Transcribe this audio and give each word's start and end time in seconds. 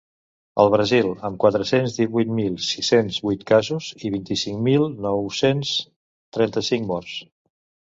El 0.61 0.69
Brasil, 0.75 1.09
amb 1.29 1.37
quatre-cents 1.43 1.99
divuit 1.99 2.33
mil 2.39 2.57
sis-cents 2.69 3.21
vuit 3.29 3.45
casos 3.55 3.93
i 4.09 4.15
vint-i-cinc 4.17 4.67
mil 4.73 4.91
nou-cents 5.09 5.79
trenta-cinc 6.41 6.95
morts. 6.95 7.19